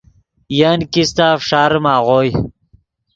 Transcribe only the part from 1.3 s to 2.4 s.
فݰاریم آغوئے۔